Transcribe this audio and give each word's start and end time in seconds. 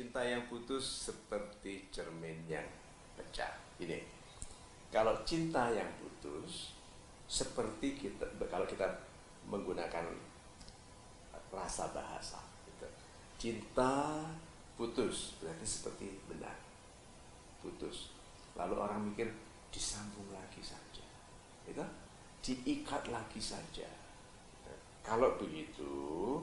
cinta 0.00 0.24
yang 0.24 0.48
putus 0.48 1.12
seperti 1.12 1.92
cermin 1.92 2.48
yang 2.48 2.64
pecah. 3.20 3.52
Ini, 3.76 4.00
kalau 4.88 5.12
cinta 5.28 5.68
yang 5.68 5.92
putus 6.00 6.72
seperti 7.28 8.00
kita 8.00 8.24
kalau 8.48 8.64
kita 8.64 8.88
menggunakan 9.44 10.08
rasa 11.52 11.92
bahasa, 11.92 12.40
gitu. 12.64 12.88
cinta 13.36 14.24
putus 14.72 15.36
berarti 15.36 15.68
seperti 15.68 16.16
benar 16.24 16.56
putus. 17.60 18.16
Lalu 18.56 18.80
orang 18.80 19.04
mikir 19.04 19.28
disambung 19.68 20.32
lagi 20.32 20.64
saja, 20.64 21.04
itu 21.68 21.84
diikat 22.40 23.12
lagi 23.12 23.36
saja. 23.36 23.84
Kalau 25.04 25.36
begitu, 25.36 26.40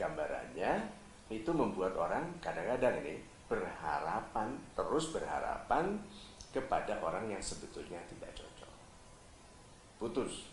gambarannya 0.00 0.97
itu 1.28 1.50
membuat 1.52 1.92
orang 1.96 2.24
kadang-kadang 2.40 3.04
ini 3.04 3.20
berharapan, 3.48 4.56
terus 4.76 5.12
berharapan 5.12 5.96
kepada 6.52 7.00
orang 7.00 7.28
yang 7.28 7.40
sebetulnya 7.40 8.00
tidak 8.08 8.32
cocok. 8.36 8.72
Putus. 10.00 10.48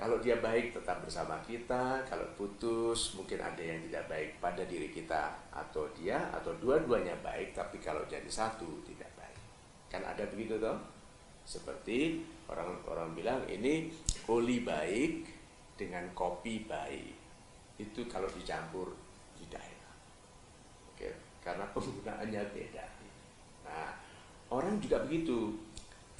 Kalau 0.00 0.16
dia 0.16 0.40
baik 0.40 0.72
tetap 0.72 1.04
bersama 1.04 1.36
kita, 1.44 2.00
kalau 2.08 2.24
putus 2.32 3.12
mungkin 3.20 3.36
ada 3.36 3.60
yang 3.60 3.84
tidak 3.84 4.08
baik 4.08 4.30
pada 4.40 4.64
diri 4.64 4.88
kita 4.88 5.36
atau 5.52 5.84
dia 5.92 6.16
atau 6.32 6.56
dua-duanya 6.56 7.12
baik 7.20 7.52
tapi 7.52 7.76
kalau 7.84 8.00
jadi 8.08 8.24
satu 8.24 8.80
tidak 8.88 9.12
baik. 9.12 9.40
Kan 9.92 10.00
ada 10.00 10.24
begitu 10.32 10.56
toh? 10.56 10.80
Seperti 11.44 12.24
orang-orang 12.48 13.12
bilang 13.12 13.40
ini 13.44 13.92
oli 14.32 14.64
baik 14.64 15.28
dengan 15.76 16.08
kopi 16.16 16.64
baik. 16.64 17.29
Itu 17.80 18.04
kalau 18.04 18.28
dicampur 18.28 18.92
tidak 19.40 19.64
enak. 19.64 19.96
Oke, 20.92 21.08
karena 21.40 21.64
penggunaannya 21.72 22.42
beda. 22.52 22.84
Nah, 23.64 23.96
orang 24.52 24.76
juga 24.76 25.00
begitu. 25.08 25.56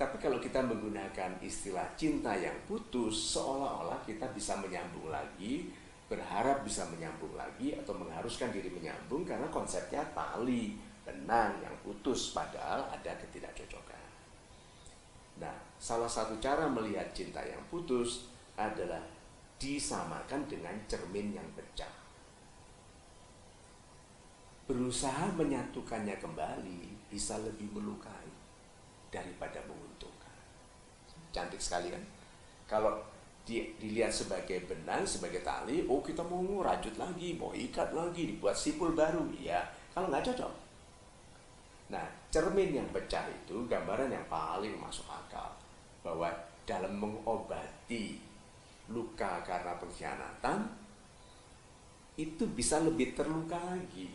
Tapi 0.01 0.17
kalau 0.17 0.41
kita 0.41 0.65
menggunakan 0.65 1.37
istilah 1.45 1.85
cinta 1.93 2.33
yang 2.33 2.57
putus, 2.65 3.37
seolah-olah 3.37 4.01
kita 4.09 4.33
bisa 4.33 4.57
menyambung 4.57 5.13
lagi, 5.13 5.69
berharap 6.09 6.65
bisa 6.65 6.89
menyambung 6.89 7.37
lagi, 7.37 7.77
atau 7.77 7.93
mengharuskan 7.93 8.49
diri 8.49 8.73
menyambung 8.73 9.29
karena 9.29 9.45
konsepnya 9.53 10.01
tali, 10.17 10.81
benang 11.05 11.53
yang 11.61 11.77
putus, 11.85 12.33
padahal 12.33 12.89
ada 12.89 13.13
ketidakcocokan. 13.21 14.01
Nah, 15.45 15.53
salah 15.77 16.09
satu 16.09 16.41
cara 16.41 16.65
melihat 16.65 17.13
cinta 17.13 17.45
yang 17.45 17.61
putus 17.69 18.25
adalah 18.57 19.05
disamakan 19.61 20.49
dengan 20.49 20.73
cermin 20.89 21.37
yang 21.37 21.45
pecah. 21.53 21.93
Berusaha 24.65 25.29
menyatukannya 25.37 26.17
kembali 26.17 27.13
bisa 27.13 27.37
lebih 27.45 27.69
melukai 27.77 28.33
daripada 29.13 29.61
menguntungkan. 29.69 30.33
Cantik 31.29 31.61
sekali 31.61 31.93
kan? 31.93 32.01
Kalau 32.65 33.03
di, 33.45 33.75
dilihat 33.77 34.15
sebagai 34.15 34.65
benang, 34.65 35.05
sebagai 35.05 35.45
tali, 35.45 35.85
oh 35.85 36.01
kita 36.01 36.25
mau 36.25 36.41
rajut 36.63 36.95
lagi, 36.97 37.37
mau 37.37 37.53
ikat 37.53 37.93
lagi, 37.93 38.33
dibuat 38.33 38.55
sipul 38.55 38.95
baru, 38.95 39.27
ya. 39.37 39.61
Kalau 39.93 40.09
nggak 40.09 40.25
cocok. 40.33 40.53
Nah, 41.91 42.07
cermin 42.31 42.71
yang 42.71 42.89
pecah 42.95 43.27
itu 43.27 43.67
gambaran 43.67 44.15
yang 44.15 44.23
paling 44.31 44.79
masuk 44.79 45.05
akal 45.11 45.51
bahwa 46.07 46.31
dalam 46.63 46.95
mengobati 46.95 48.30
luka 48.91 49.43
karena 49.47 49.79
pengkhianatan 49.79 50.59
itu 52.19 52.45
bisa 52.51 52.83
lebih 52.83 53.17
terluka 53.17 53.57
lagi. 53.57 54.11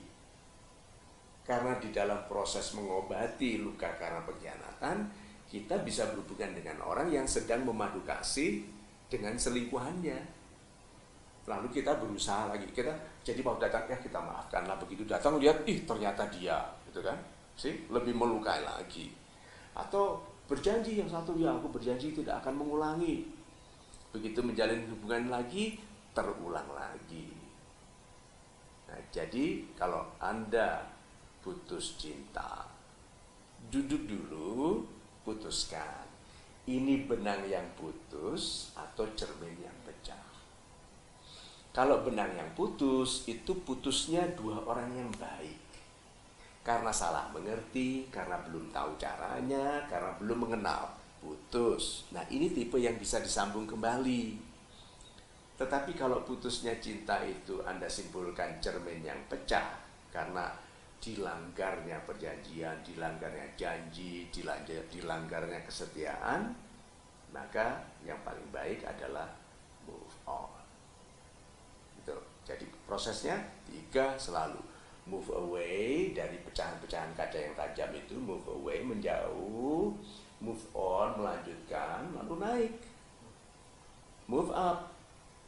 Karena 1.45 1.77
di 1.77 1.93
dalam 1.93 2.25
proses 2.25 2.73
mengobati 2.73 3.61
luka 3.61 3.93
karena 3.97 4.21
pengkhianatan, 4.25 4.97
kita 5.45 5.77
bisa 5.85 6.09
berhubungan 6.09 6.57
dengan 6.57 6.81
orang 6.81 7.13
yang 7.13 7.25
sedang 7.29 7.61
memadu 7.61 8.01
kasih 8.01 8.65
dengan 9.05 9.37
selingkuhannya. 9.37 10.19
Lalu 11.45 11.67
kita 11.69 12.01
berusaha 12.01 12.49
lagi, 12.49 12.65
kita 12.73 12.89
jadi 13.21 13.37
mau 13.45 13.53
datang 13.61 13.85
ya 13.85 13.97
kita 14.01 14.17
maafkanlah 14.17 14.81
begitu 14.81 15.05
datang 15.05 15.37
lihat 15.37 15.61
ih 15.69 15.85
ternyata 15.85 16.25
dia, 16.33 16.57
gitu 16.89 17.05
kan? 17.05 17.17
Sih 17.53 17.85
lebih 17.93 18.17
melukai 18.17 18.65
lagi. 18.65 19.13
Atau 19.77 20.25
berjanji 20.49 20.97
yang 20.97 21.09
satu 21.09 21.37
ya 21.37 21.53
aku 21.53 21.69
berjanji 21.69 22.17
tidak 22.17 22.41
akan 22.41 22.65
mengulangi 22.65 23.29
begitu 24.15 24.39
menjalin 24.39 24.87
hubungan 24.87 25.27
lagi 25.27 25.75
terulang 26.15 26.71
lagi. 26.71 27.35
Nah 28.87 29.01
jadi 29.11 29.75
kalau 29.75 30.07
anda 30.23 30.87
putus 31.43 31.99
cinta 31.99 32.63
duduk 33.67 34.07
dulu 34.07 34.87
putuskan. 35.27 36.07
Ini 36.65 37.05
benang 37.05 37.45
yang 37.45 37.77
putus 37.77 38.73
atau 38.73 39.05
cermin 39.13 39.53
yang 39.61 39.77
pecah? 39.85 40.25
Kalau 41.69 42.01
benang 42.01 42.33
yang 42.33 42.49
putus 42.57 43.29
itu 43.29 43.53
putusnya 43.61 44.25
dua 44.33 44.65
orang 44.65 44.89
yang 44.97 45.11
baik. 45.13 45.61
Karena 46.65 46.89
salah 46.89 47.29
mengerti, 47.29 48.09
karena 48.09 48.41
belum 48.41 48.73
tahu 48.73 48.97
caranya, 48.97 49.85
karena 49.85 50.17
belum 50.17 50.49
mengenal 50.49 50.89
putus. 51.25 52.05
Nah, 52.13 52.21
ini 52.29 52.53
tipe 52.53 52.77
yang 52.77 53.01
bisa 53.01 53.17
disambung 53.17 53.65
kembali. 53.65 54.37
Tetapi 55.57 55.97
kalau 55.97 56.21
putusnya 56.21 56.77
cinta 56.77 57.25
itu 57.25 57.65
Anda 57.65 57.89
simpulkan 57.89 58.61
cermin 58.61 59.01
yang 59.01 59.17
pecah 59.25 59.81
karena 60.13 60.53
dilanggarnya 61.01 62.05
perjanjian, 62.05 62.85
dilanggarnya 62.85 63.57
janji, 63.57 64.29
dilanggarnya 64.29 65.59
kesetiaan, 65.65 66.53
maka 67.33 67.81
yang 68.05 68.19
paling 68.21 68.45
baik 68.53 68.85
adalah 68.85 69.31
move 69.87 70.13
on. 70.29 70.51
Gitu. 71.99 72.17
Jadi 72.45 72.65
prosesnya 72.85 73.41
tiga 73.65 74.13
selalu 74.19 74.59
move 75.05 75.29
away 75.37 76.11
dari 76.17 76.41
pecahan-pecahan 76.41 77.13
kaca 77.13 77.37
yang 77.37 77.53
tajam 77.53 77.93
itu, 77.93 78.17
move 78.17 78.45
away 78.49 78.81
menjauh, 78.81 79.93
move 80.41 80.63
on, 80.75 81.19
melanjutkan, 81.19 82.11
lalu 82.15 82.35
naik. 82.41 82.73
Move 84.25 84.49
up, 84.51 84.89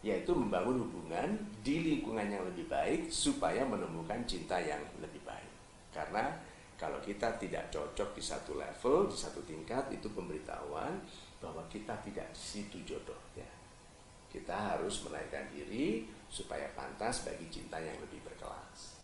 yaitu 0.06 0.32
membangun 0.32 0.86
hubungan 0.86 1.34
di 1.66 1.82
lingkungan 1.82 2.30
yang 2.30 2.46
lebih 2.46 2.70
baik 2.70 3.10
supaya 3.10 3.66
menemukan 3.66 4.22
cinta 4.30 4.62
yang 4.62 4.80
lebih 5.02 5.20
baik. 5.26 5.52
Karena 5.90 6.30
kalau 6.78 7.02
kita 7.02 7.42
tidak 7.42 7.74
cocok 7.74 8.14
di 8.14 8.22
satu 8.22 8.54
level, 8.54 9.10
di 9.10 9.18
satu 9.18 9.42
tingkat, 9.42 9.90
itu 9.90 10.14
pemberitahuan 10.14 11.02
bahwa 11.42 11.66
kita 11.66 11.98
tidak 12.06 12.30
di 12.30 12.42
situ 12.42 12.78
jodohnya. 12.86 13.50
Kita 14.30 14.78
harus 14.78 15.02
menaikkan 15.10 15.50
diri 15.50 16.06
supaya 16.30 16.70
pantas 16.78 17.26
bagi 17.26 17.50
cinta 17.50 17.82
yang 17.82 17.98
lebih 17.98 18.22
berkelas. 18.22 18.97